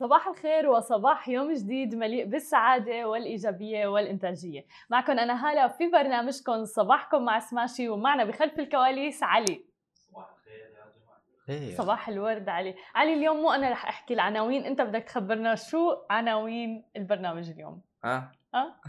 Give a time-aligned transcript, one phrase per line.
[0.00, 4.66] صباح الخير وصباح يوم جديد مليء بالسعادة والإيجابية والإنتاجية.
[4.90, 9.64] معكم أنا هالة في برنامجكم صباحكم مع سماشي ومعنا بخلف الكواليس علي.
[9.94, 11.20] صباح الخير يا جماعة.
[11.48, 12.74] إيه صباح الورد علي.
[12.94, 18.32] علي اليوم مو أنا رح أحكي العناوين أنت بدك تخبرنا شو عناوين البرنامج اليوم؟ ها؟
[18.54, 18.80] ها؟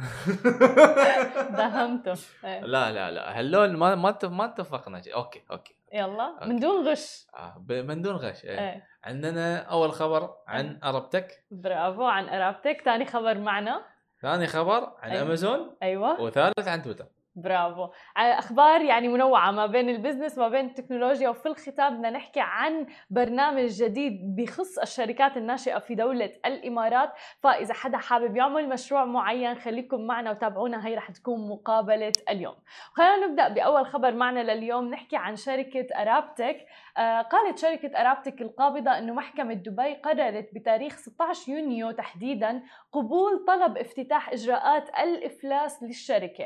[1.57, 2.13] دهمته.
[2.43, 3.39] لا لا لا.
[3.39, 5.01] هاللون ما ما ما اتفقنا.
[5.01, 5.15] شيء.
[5.15, 5.75] okay okay.
[5.93, 6.59] يلا من okay.
[6.59, 7.27] دون غش.
[7.35, 8.59] آه ب- من دون غش إيه.
[8.59, 8.87] إيه.
[9.03, 13.85] عندنا أول خبر عن اربتك برافو عن قرابتك ثاني خبر معنا.
[14.21, 15.21] ثاني خبر عن أيوة.
[15.23, 15.75] أمازون.
[15.83, 16.21] أيوه.
[16.21, 17.05] وثالث عن تويتر.
[17.35, 17.87] برافو.
[18.15, 22.87] ع- أخبار يعني منوعة ما بين البزنس وما بين التكنولوجيا وفي الختام بدنا نحكي عن
[23.09, 27.11] برنامج جديد بخص الشركات الناشئة في دولة الإمارات.
[27.39, 32.55] فإذا حدا حابب يعمل مشروع معين خليكم معنا وتابعونا هي رح تكون مقابلة اليوم.
[32.93, 36.65] خلينا نبدأ بأول خبر معنا لليوم نحكي عن شركة ارابتك
[36.97, 43.77] آه قالت شركة ارابتك القابضة إنه محكمة دبي قررت بتاريخ 16 يونيو تحديدا قبول طلب
[43.77, 46.45] افتتاح إجراءات الإفلاس للشركة.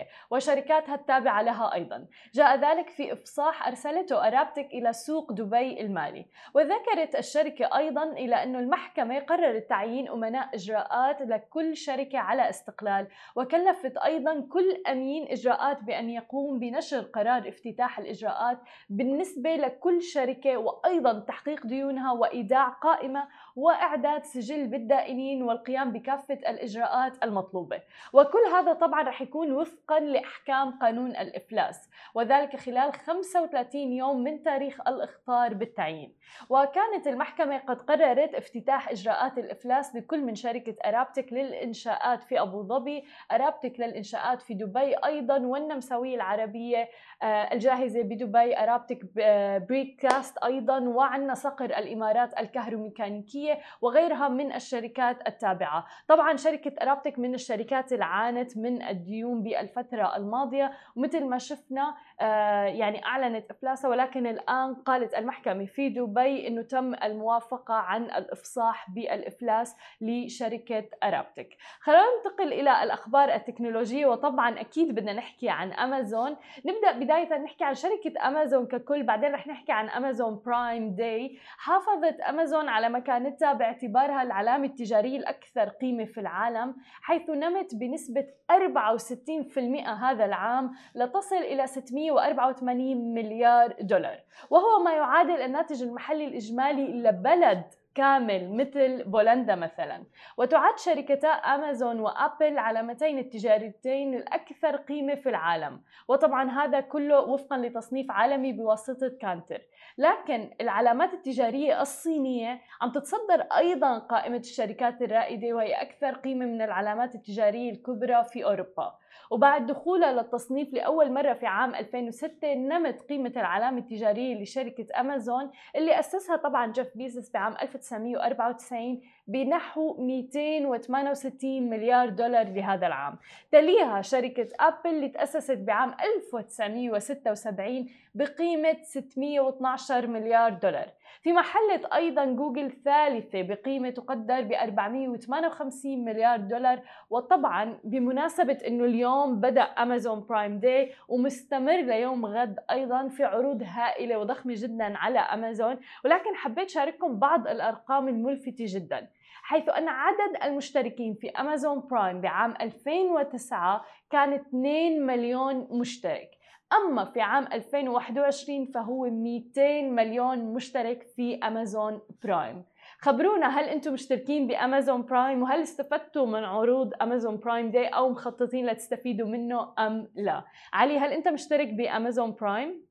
[0.76, 2.06] وشركاتها التابعة لها أيضا.
[2.34, 6.26] جاء ذلك في إفصاح أرسلته أرابتك إلى سوق دبي المالي.
[6.54, 13.98] وذكرت الشركة أيضا إلى أن المحكمة قررت تعيين أمناء إجراءات لكل شركة على استقلال وكلفت
[13.98, 21.66] أيضا كل أمين إجراءات بأن يقوم بنشر قرار افتتاح الإجراءات بالنسبة لكل شركة وأيضا تحقيق
[21.68, 27.82] ديونها وإيداع قائمة وإعداد سجل بالدائنين والقيام بكافة الإجراءات المطلوبة.
[28.14, 34.82] وكل هذا طبعا رح يكون وفقا لأحكام قانون الإفلاس وذلك خلال 35 يوم من تاريخ
[34.88, 36.16] الإخطار بالتعيين.
[36.50, 43.04] وكانت المحكمة قد قررت افتتاح إجراءات الإفلاس لكل من شركة أرابتك للإنشاءات في أبو ظبي
[43.32, 46.90] أرابتك للإنشاءات في دبي أيضا والنمساوية العربية
[47.26, 55.86] الجاهزة بدبي أرابتك ب- precast أيضا وعندنا صقر الإمارات الكهروميكانيكية وغيرها من الشركات التابعة.
[56.08, 62.64] طبعا شركة أرابتك من الشركات اللي عانت من الديون بالفترة الماضية ومثل ما شفنا آه،
[62.66, 69.76] يعني أعلنت إفلاسها ولكن الآن قالت المحكمة في دبي أنه تم الموافقة عن الإفصاح بالإفلاس
[70.02, 71.50] لشركة أرابتك.
[71.80, 76.36] خلينا ننتقل إلى الأخبار التكنولوجية وطبعا أكيد بدنا نحكي عن أمازون.
[76.66, 82.20] نبدأ بداية نحكي عن شركة أمازون ككل بعدين رح نحكي عن أمازون برايم داي حافظت
[82.30, 90.26] أمازون على مكانتها باعتبارها العلامة التجارية الأكثر قيمة في العالم حيث نمت بنسبة 64% هذا
[90.26, 94.20] العام لتصل إلى 684 مليار دولار.
[94.50, 97.64] وهو ما يعادل الناتج المحلي الإجمالي لبلد
[97.96, 100.04] كامل مثل بولندا مثلا.
[100.38, 105.82] وتعد شركتا أمازون وأبل علامتين التجاريتين الأكثر قيمة في العالم.
[106.08, 109.62] وطبعا هذا كله وفقا لتصنيف عالمي بواسطة كانتر.
[109.98, 117.16] لكن العلامات التجارية الصينية عم تتصدر أيضا قائمة الشركات الرائدة وهي أكثر قيمة من العلامات
[117.16, 118.98] التجارية الكبرى في أوروبا.
[119.32, 126.00] وبعد دخولها للتصنيف لأول مرة في عام 2006 نمت قيمة العلامة التجارية لشركة أمازون اللي
[126.00, 133.18] أسسها طبعا جيف بيزوس بعام 1994 بنحو 268 مليار دولار لهذا العام.
[133.52, 140.90] تليها شركة أبل اللي تأسست بعام 1976 بقيمة 612 مليار دولار.
[141.22, 146.82] فيما حلت أيضا جوجل ثالثة بقيمة تقدر ب 458 مليار دولار.
[147.10, 154.18] وطبعا بمناسبة إنه اليوم بدأ Amazon Prime Day ومستمر ليوم غد أيضا في عروض هائلة
[154.18, 159.08] وضخمة جدا على أمازون ولكن حبيت شارككم بعض الأرقام الملفتة جدا.
[159.44, 166.35] حيث أن عدد المشتركين في Amazon Prime بعام 2009 كان 2 مليون مشترك.
[166.74, 172.64] أما في عام 2021 فهو 200 مليون مشترك في Amazon Prime.
[173.00, 178.10] خبرونا هل أنتم مشتركين ب Amazon Prime؟ وهل استفدتوا من عروض Amazon Prime Day أو
[178.10, 182.86] مخططين لتستفيدوا منه أم لا؟ علي هل أنت مشترك ب Amazon Prime؟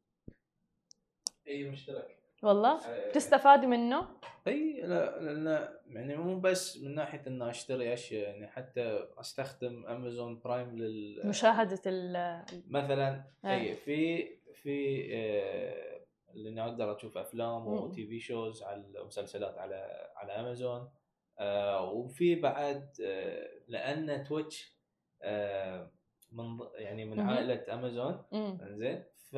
[1.48, 2.23] أي مشترك.
[2.44, 4.08] والله بتستفاد منه
[4.46, 10.40] إي لا لأن يعني مو بس من ناحية إن أشتري أشياء يعني حتى أستخدم Amazon
[10.40, 13.48] Prime لل مشاهدة ال مثلا آه.
[13.54, 15.94] إي في في آه،
[16.34, 17.66] اللي أقدر أشوف أفلام.
[17.66, 20.90] و TV shows على مسلسلات على على امازون
[21.38, 24.74] آه، وفي بعد آه، لأن Twitch
[25.22, 25.90] آه،
[26.32, 27.20] من يعني من.
[27.20, 28.22] عائلة امازون.
[28.62, 29.36] زين ف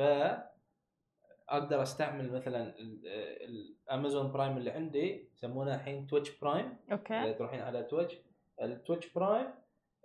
[1.49, 2.75] أقدر أستعمل مثلا
[3.89, 6.77] ال Amazon Prime اللي عندي يسمونه الحين Twitch Prime.
[6.91, 8.17] إذا okay تروحين على Twitch
[8.61, 9.47] ال Twitch Prime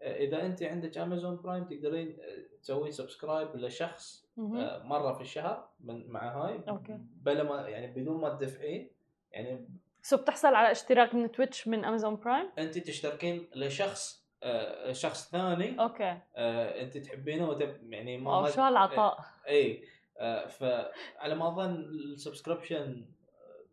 [0.02, 4.28] إذا أنت عندك Amazon Prime تقدرين آه، تسوين subscribe لشخص.
[4.38, 6.60] آه، مرة في الشهر من مع هاي.
[6.68, 6.98] okay.
[7.00, 8.90] بلا ما يعني بدون ما تدفعين
[9.32, 9.68] يعني
[10.02, 15.80] so بتحصل على اشتراك من Twitch من Amazon Prime؟ أنت تشتركين لشخص آه شخص ثاني.
[15.80, 16.18] okay.
[16.36, 19.24] أنت تحبينه وتب يعني ما شو هالعطاء.
[19.48, 19.86] اي آه
[20.48, 23.06] فعلى ما أظن ال subscription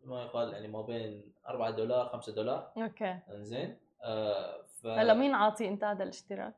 [0.04, 2.72] ما يقال يعني ما بين 4 دولار 5 دولار.
[2.76, 3.18] okay.
[3.30, 3.76] إنزين.
[4.02, 6.54] آه ف هلا مين عاطي أنت هذا الاشتراك؟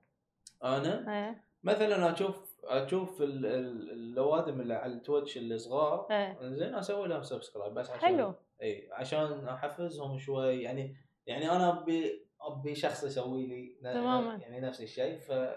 [0.65, 1.45] أنا؟ إيه.
[1.65, 6.07] مثلا أشوف أشوف ال- ال- اللوادم اللي على التويتش اللي صغار.
[6.11, 6.41] إيه.
[6.41, 8.35] إنزين أسوي لهم subscribe بس عشان حلو.
[8.63, 10.63] اي عشان أحفزهم شوي.
[10.63, 10.97] يعني
[11.27, 14.35] يعني أنا أبي أبي شخص يسوي لي تماماً.
[14.43, 15.19] يعني نفس الشيء.
[15.19, 15.55] فهم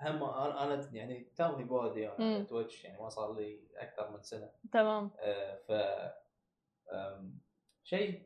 [0.00, 2.44] أنا أنا يعني توني بادي على مم.
[2.44, 5.72] تويتش يعني ما صار لي أكثر من سنة تمام آه، ف
[7.90, 8.20] شيء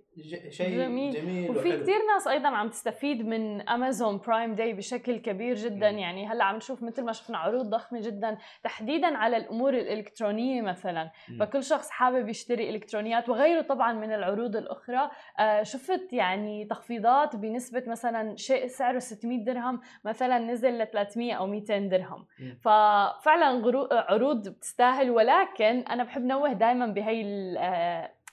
[0.50, 1.12] شيء جميل.
[1.12, 1.72] جميل وفي.
[1.82, 5.98] كثير ناس أيضا عم تستفيد من امازون برايم داي بشكل كبير جدا مم.
[5.98, 11.10] يعني هلأ عم نشوف مثل ما شفنا عروض ضخمة جدا تحديدا على الأمور الإلكترونية مثلا
[11.28, 11.38] مم.
[11.38, 17.82] فكل شخص حابب يشتري إلكترونيات وغيره طبعا من العروض الأخرى آه، شفت يعني تخفيضات بنسبة
[17.86, 22.58] مثلا شيء سعره 600 درهم مثلا نزل ل 300 أو 200 درهم مم.
[22.62, 27.22] ففعلا غرو- عروض بتستاهل ولكن أنا بحب نوه دائما بهي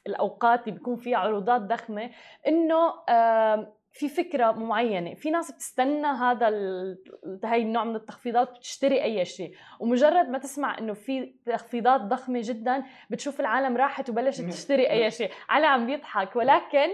[0.07, 2.09] الأوقات اللي بيكون فيها عروضات ضخمة
[2.47, 2.93] إنه
[3.91, 6.97] في فكرة معينة في ناس بتستنى هذا ال-
[7.43, 12.83] هاي النوع من التخفيضات بتشتري أي شيء ومجرد ما تسمع إنه في تخفيضات ضخمة جدا
[13.09, 14.41] بتشوف العالم راحت وبلشت.
[14.41, 16.87] تشتري أي شيء على عم بيضحك ولكن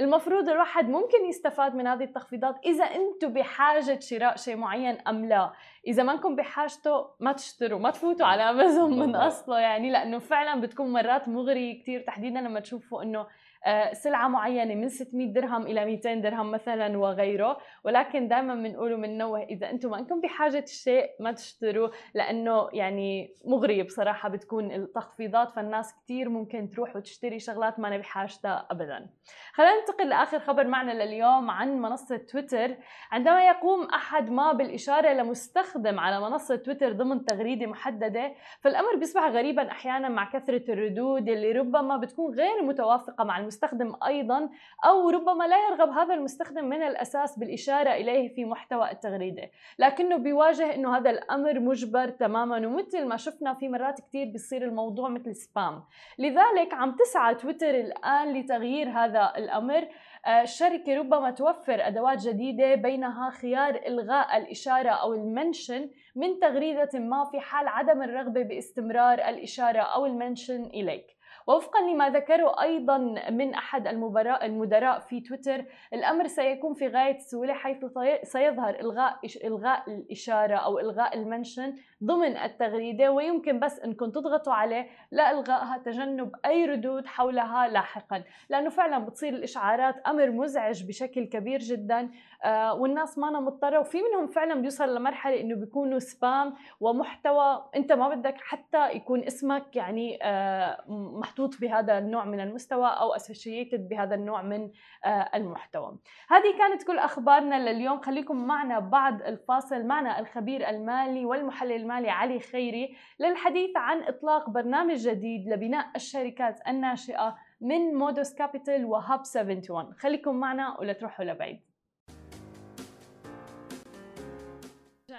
[0.00, 5.52] المفروض الواحد ممكن يستفاد من هذه التخفيضات إذا أنتم بحاجة شراء شيء معين أم لا
[5.86, 9.16] إذا ما انكم بحاجته ما تشتروا ما تفوتوا على أمازون من.
[9.16, 13.26] أصله يعني لأنه فعلا بتكون مرات مغري كتير تحديدا لما تشوفوا إنه
[13.64, 17.58] آه، سلعة معينة من 600 درهم إلى 200 درهم مثلا وغيره.
[17.84, 23.82] ولكن دائما بنقول وبننوه إذا أنتم ما أنكم بحاجة الشيء ما تشتروا لأنه يعني مغري
[23.82, 25.50] بصراحة بتكون التخفيضات.
[25.50, 29.06] فالناس كتير ممكن تروح وتشتري شغلات ما أنا بحاجتها أبدا.
[29.52, 32.76] خلينا ننتقل لآخر خبر معنا لليوم عن منصة تويتر.
[33.12, 39.70] عندما يقوم أحد ما بالإشارة لمستخدم على منصة تويتر ضمن تغريدة محددة فالأمر بيصبح غريبا
[39.70, 44.48] أحيانا مع كثرة الردود اللي ربما بتكون غير متوافقة مع المستخدم أيضا
[44.84, 49.50] أو ربما لا يرغب هذا المستخدم من الأساس بالإشارة إليه في محتوى التغريدة.
[49.78, 55.08] لكنه بيواجه أنه هذا الأمر مجبر تماما ومثل ما شفنا في مرات كتير بيصير الموضوع
[55.08, 55.82] مثل سبام
[56.18, 59.88] لذلك عم تسعى تويتر الآن لتغيير هذا الأمر.
[60.26, 66.98] آه، الشركة ربما توفر أدوات جديدة بينها خيار إلغاء الإشارة أو ال mention من تغريدة
[66.98, 71.16] ما في حال عدم الرغبة باستمرار الإشارة أو ال mention إليك.
[71.46, 72.98] ووفقا لما ذكره أيضا
[73.30, 79.82] من المدراء المدراء في تويتر الأمر سيكون في غاية السهولة حيث سي- سيظهر إلغاء إلغاء
[79.90, 81.74] الإشارة أو إلغاء ال mention
[82.04, 88.22] ضمن التغريدة ويمكن بس انكم تضغطوا عليه لالغائها تجنب أي ردود حولها لاحقا.
[88.50, 92.10] لأنه فعلا بتصير الإشعارات أمر مزعج بشكل كبير جدا.
[92.44, 98.08] آه والناس ما مضطره وفي منهم فعلا بيوصل لمرحلة إنه بيكونوا spam ومحتوى أنت ما
[98.08, 100.84] بدك حتى يكون اسمك يعني آه
[101.26, 104.70] محطوط بهذا النوع من المستوى أو associated بهذا النوع من
[105.04, 105.98] آه المحتوى.
[106.28, 108.00] هذه كانت كل أخبارنا لليوم.
[108.00, 109.86] خليكم معنا بعد الفاصل.
[109.86, 117.36] معنا الخبير المالي والمحلل المالي علي خيري للحديث عن إطلاق برنامج جديد لبناء الشركات الناشئة
[117.60, 121.60] من مودوس كابيتال وهاب 71 خليكم معنا ولا تروحوا لبعيد.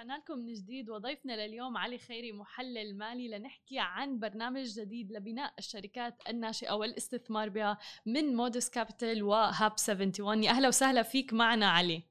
[0.08, 5.52] رجعنا لكم من جديد وضيفنا لليوم علي خيري محلل مالي لنحكي عن برنامج جديد لبناء
[5.58, 12.02] الشركات الناشئة والاستثمار بها من مودوس كابيتال وهاب 71 يا أهلا وسهلا فيك معنا علي.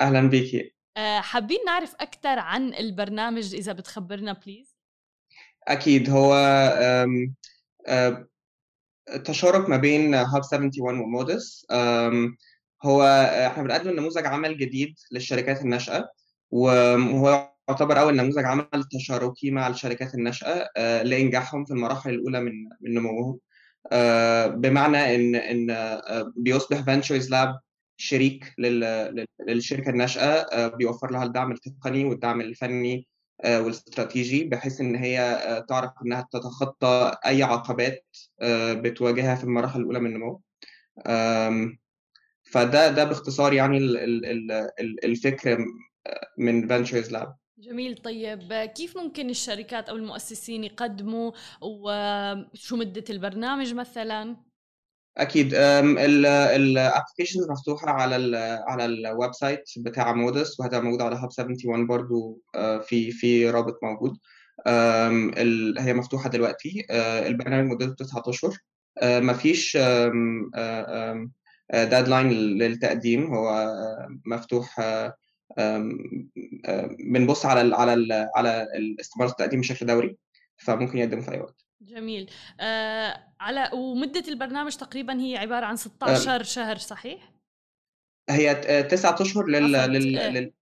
[0.00, 4.76] أهلا بيكي أه حابين نعرف أكثر عن البرنامج إذا بتخبرنا please
[5.68, 6.10] أكيد.
[6.10, 7.34] هو أم،
[7.88, 8.28] أم،
[9.24, 11.66] تشارك ما بين هاب 71 ومودس
[12.82, 13.02] هو
[13.46, 16.19] إحنا بنقدم نموذج عمل جديد للشركات الناشئة.
[16.50, 22.52] وهو يعتبر أول نموذج عمل تشاركي مع الشركات الناشئة أه، لإنجاحهم في المراحل الأولى من
[22.80, 23.38] من نموهم.
[23.92, 27.60] أه، بمعنى إن إن أه، بيصبح فانتشرز لاب
[27.96, 28.80] شريك لل-
[29.16, 33.06] لل- للشركة الناشئة بيوفر لها الدعم التقني والدعم الفني
[33.44, 39.80] آه، والاستراتيجي بحيث إن هي آه، تعرف إنها تتخطى أي عقبات آه، بتواجهها في المراحل
[39.80, 40.40] الأولى من النمو
[42.42, 45.64] فده ده باختصار يعني ال- ال- ال- ال- الفكر
[46.38, 47.96] من Ventures Lab جميل.
[47.96, 54.36] طيب كيف ممكن الشركات أو المؤسسين يقدموا؟ وشو مدة البرنامج مثلا؟
[55.18, 55.54] أكيد.
[55.54, 58.34] ال applications مفتوحة على ال
[58.68, 62.42] على ال website بتاع مودس وهذا موجود على هاب 71 برضو
[62.82, 64.18] في في رابط موجود.
[65.78, 66.86] هي مفتوحة دلوقتي.
[67.26, 68.58] البرنامج مدته 9 أشهر.
[69.04, 69.76] مفيش
[71.74, 73.34] ديدلاين للتقديم.
[73.34, 73.76] هو
[74.26, 74.80] مفتوح
[77.12, 80.16] بنبص على ال على ال على الاستمارة التقديم بشكل دوري
[80.56, 81.64] فممكن يقدموا في أي وقت.
[81.82, 82.30] جميل.
[82.60, 87.32] آه على ومدة البرنامج تقريبا هي عبارة عن 16 شهر صحيح؟
[88.30, 90.28] هي ت- تسعة أشهر لل لل إيه.
[90.28, 90.52] لل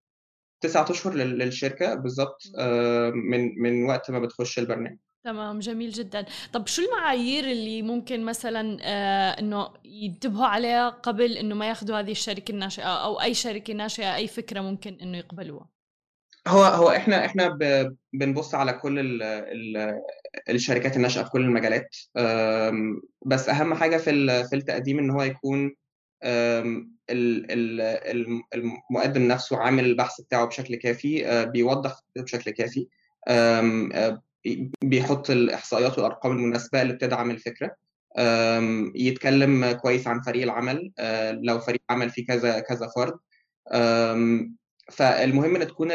[0.60, 4.98] تسعة أشهر لل- للشركة بالظبط آه، من من وقت ما بتخش البرنامج.
[5.28, 6.24] تمام جميل جدا.
[6.52, 12.10] طب شو المعايير اللي ممكن مثلا آه إنه ينتبهوا عليها قبل إنه ما ياخذوا هذه
[12.10, 15.68] الشركة الناشئة؟ أو أي شركة ناشئة أي فكرة ممكن إنه يقبلوها؟
[16.46, 17.58] هو هو إحنا إحنا
[18.12, 20.00] بنبص على كل ال ال
[20.48, 21.96] الشركات الناشئة في كل المجالات.
[23.26, 25.74] بس أهم حاجة في في التقديم إن هو يكون
[28.84, 32.86] المقدم نفسه عامل البحث بتاعه بشكل كافي أه، بيوضح بشكل كافي.
[34.84, 37.76] بيحط الإحصائيات والأرقام المناسبة اللي بتدعم الفكرة
[38.94, 40.92] يتكلم كويس عن فريق العمل.
[40.98, 43.18] أه، لو فريق عمل فيه كذا كذا فرد.
[44.92, 45.88] فالمهم إن تكون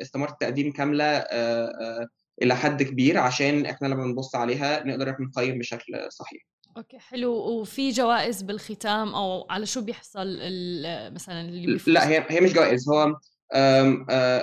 [0.00, 2.06] استمارة التقديم كاملة آه، آه،
[2.42, 6.42] إلى حد كبير عشان إحنا لما بنبص عليها نقدر إحنا نقيم بشكل صحيح.
[6.76, 7.32] أوكي حلو.
[7.32, 10.26] وفي جوائز بالختام أو على شو بيحصل
[11.14, 12.88] مثلا اللي بيفوز؟ لا هي هي مش جوائز.
[12.88, 13.20] هو آه،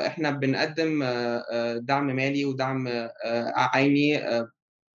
[0.07, 3.11] إحنا بنقدم آه، آه، دعم مالي ودعم آه،
[3.55, 4.49] عيني آه،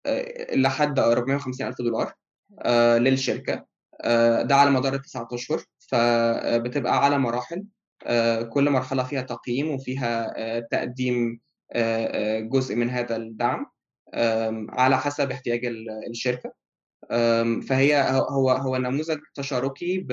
[0.05, 2.13] آه، لحد 450 ألف دولار
[2.61, 3.65] آه، للشركة.
[4.01, 5.63] آه، ده على مدار التسعة أشهر.
[5.91, 7.65] فبتبقى على مراحل
[8.05, 11.39] آه، كل مرحلة فيها تقييم وفيها آه، تقديم
[11.73, 13.65] آه، آه، جزء من هذا الدعم
[14.69, 16.53] على حسب احتياج ال- الشركة.
[17.69, 20.07] فهي هو هو نموذج تشاركي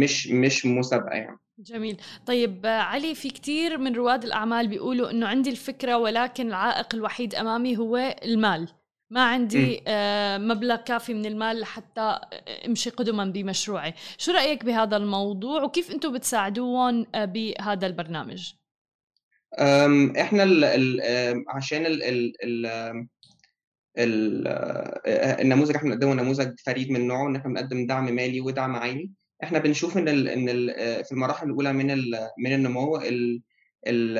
[0.00, 1.38] مش مش مسابقة يعني.
[1.58, 1.96] جميل.
[2.26, 7.76] طيب علي في كتير من رواد الأعمال بيقولوا إنه عندي الفكرة ولكن العائق الوحيد أمامي
[7.76, 8.68] هو المال.
[9.10, 13.94] ما عندي آه، مبلغ كافي من المال لحتى آه، أمشي قدما بمشروعي.
[14.18, 18.52] شو رأيك بهذا الموضوع؟ وكيف أنتم بتساعدوهم آه، بهذا البرنامج؟
[20.20, 23.08] إحنا ال ال أم، عشان ال ال ال أم،
[23.98, 28.76] ال- آه، النموذج إحنا بنقدمه نموذج فريد من نوعه إن إحنا بنقدم دعم مالي ودعم
[28.76, 29.12] عيني.
[29.42, 30.46] إحنا بنشوف إن إن
[31.02, 31.86] في المراحل الأولى من
[32.38, 33.42] من النمو ال
[33.86, 34.18] ال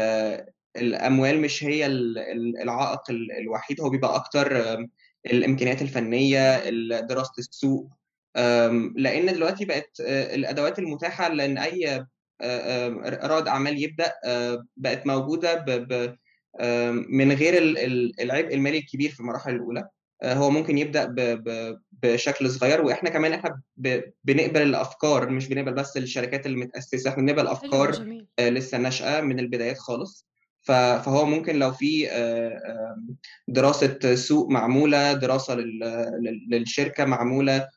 [0.76, 4.76] الأموال مش هي ال- ال- العائق ال- الوحيد هو بيبقى أكتر
[5.26, 7.88] الإمكانيات الفنية ال- دراسة السوق.
[8.96, 12.06] لأن دلوقتي بقت آه، الأدوات المتاحة لأن أي
[12.40, 12.88] آه،
[13.22, 15.64] رائد أعمال يبدأ آه، بقت موجودة
[17.08, 19.88] من غير ال- ال- العبء المالي الكبير في المراحل الأولى.
[20.24, 21.04] هو ممكن يبدأ
[22.06, 23.60] بشكل صغير وإحنا كمان إحنا
[24.24, 28.26] بنقبل الأفكار مش بنقبل بس الشركات اللي متاسسه إحنا بنقبل أفكار جميل.
[28.38, 30.26] آه، لسه ناشئة من البدايات خالص.
[30.62, 32.96] فهو ممكن لو في آه، آه،
[33.48, 35.78] دراسة سوق معمولة دراسة لل-
[36.22, 37.68] لل- للشركة معمولة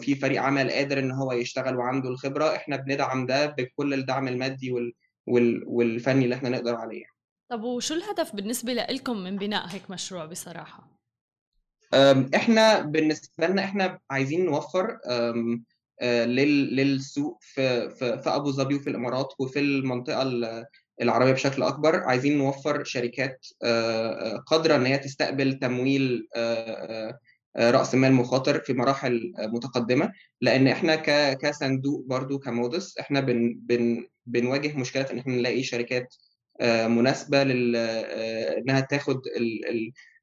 [0.00, 4.72] في فريق عمل قادر إن هو يشتغل وعنده الخبرة إحنا بندعم ده بكل الدعم المادي
[4.72, 4.92] وال
[5.26, 7.04] وال والفني اللي إحنا نقدر عليه.
[7.50, 10.93] طب وشو الهدف بالنسبة لكم من بناء هيك مشروع بصراحة؟ أم،
[12.34, 14.98] إحنا بالنسبة لنا إحنا عايزين نوفر
[16.02, 20.64] للسوق في في في أبو ظبي وفي الإمارات وفي المنطقة ال-
[21.02, 21.96] العربية بشكل أكبر.
[21.96, 23.46] عايزين نوفر شركات
[24.46, 26.28] قادرة إن هي تستقبل تمويل
[27.58, 30.12] رأس مال مخاطر في مراحل متقدمة.
[30.40, 30.96] لأن إحنا
[31.34, 36.14] كصندوق برضو كمودس إحنا بن بن بنواجه مشكلة إن إحنا نلاقي شركات
[36.86, 39.20] مناسبة إنها تاخد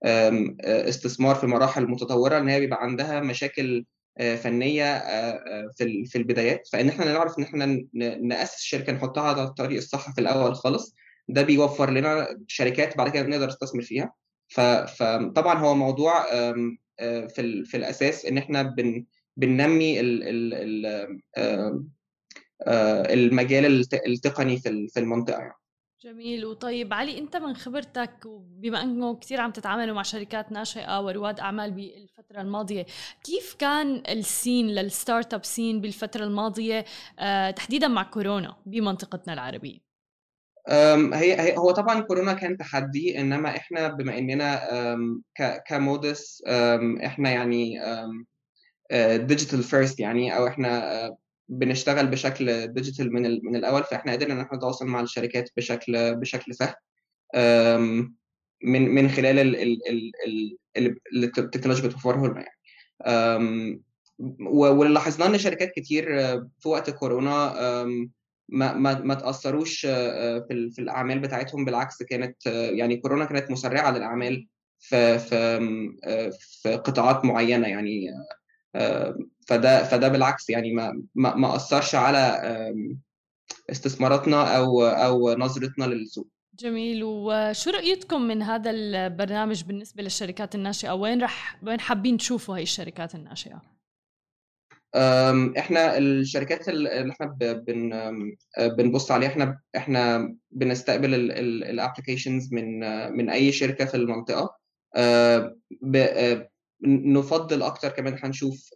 [0.06, 3.86] استثمار في مراحل متطورة إن هي بيبقى عندها مشاكل
[4.18, 7.86] آه، فنية آه، آه، في في البدايات فإن إحنا نعرف إن إحنا
[8.22, 10.96] نأسس شركة نحطها على الطريق الصح في الأول خالص
[11.30, 14.14] ده بيوفر لنا شركات بعد كده نقدر نستثمر فيها
[14.96, 19.06] فطبعا هو موضوع آه، في في الأساس إن إحنا بن
[19.38, 20.00] بننمي
[22.68, 25.54] آه، المجال الت- التقني في ال- في المنطقة يعني.
[26.04, 26.46] جميل.
[26.46, 31.72] وطيب علي انت من خبرتك وبما انه كثير عم تتعاملوا مع شركات ناشئة ورواد أعمال
[31.72, 32.86] بالفترة الماضية
[33.24, 36.86] كيف كان ال scene لل startup scene بالفترة الماضية
[37.20, 39.80] آه، تحديدا مع كورونا بمنطقتنا العربية؟
[41.14, 44.60] هي هي- هو طبعا كورونا كان تحدي إنما إحنا بما إننا
[45.68, 46.44] كمودس
[47.06, 47.80] إحنا يعني
[49.18, 51.18] digital first يعني أو إحنا أه،
[51.52, 56.56] بنشتغل بشكل digital من من الأول فإحنا قدرنا إن إحنا نتواصل مع الشركات بشكل بشكل
[56.56, 56.74] سهل.
[58.64, 60.58] من من خلال ال-
[61.16, 63.82] التكنولوجيا بتوفره لنا يعني.
[64.50, 67.54] واللي لاحظناه إن شركات كتير أه، في وقت كورونا
[68.50, 73.52] ما ما ما تأثروش أه، في ال- في الأعمال بتاعتهم بالعكس كانت يعني كورونا كانت
[73.52, 74.48] مسرعة للأعمال
[74.80, 75.60] في في
[76.40, 78.12] في قطاعات معينة يعني
[79.48, 82.42] فده فده بالعكس يعني ما ما, ما أثرش على
[83.70, 86.28] استثماراتنا أو أو نظرتنا للسوق.
[86.60, 87.04] جميل.
[87.04, 93.16] وشو رؤيتكم من هذا البرنامج بالنسبة للشركات الناشئة؟ وين رح وين حابين تشوفوا هاي الشركات
[93.16, 93.62] الناشئة؟
[95.58, 97.92] إحنا الشركات ال- اللي إحنا بن
[98.60, 104.56] بنبص عليها إحنا إحنا بنستقبل الابلكيشنز من أه، من أي شركة في المنطقة.
[105.82, 106.50] ب- أه،
[106.84, 108.70] نفضل أكتر كمان هنشوف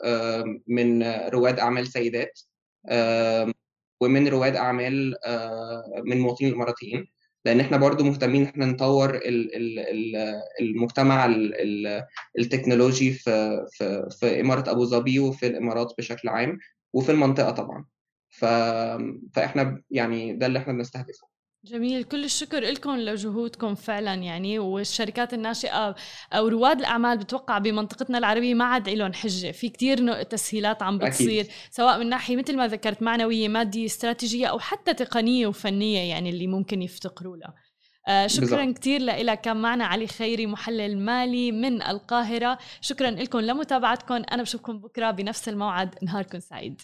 [0.67, 2.39] من رواد أعمال سيدات
[4.01, 7.07] ومن رواد أعمال أه، من مواطنين الإماراتيين
[7.45, 12.03] لأن إحنا برضو مهتمين إحنا نطور ال- ال- ال- المجتمع ال- ال-
[12.39, 16.59] التكنولوجي في في في إمارة أبو ظبي وفي الإمارات بشكل عام
[16.93, 17.85] وفي المنطقة طبعا.
[18.29, 21.27] فإحنا يعني ده اللي إحنا بنستهدفه
[21.65, 22.03] جميل.
[22.03, 25.95] كل الشكر لكم لجهودكم فعلا يعني والشركات الناشئة
[26.33, 29.51] أو رواد الأعمال بتوقع بمنطقتنا العربية ما عاد لهم حجة.
[29.51, 31.53] في كتير تسهيلات عم بتصير أكيد.
[31.71, 36.47] سواء من ناحية مثل ما ذكرت معنوية مادية استراتيجية أو حتى تقنية وفنية يعني اللي
[36.47, 37.53] ممكن يفتقروا لها
[38.07, 38.71] آه شكرا.
[38.71, 42.57] كثير لك كان معنا علي خيري محلل مالي من القاهرة.
[42.81, 44.13] شكرا لكم لمتابعتكم.
[44.13, 45.95] أنا بشوفكم بكرة بنفس الموعد.
[46.03, 46.81] نهاركم سعيد.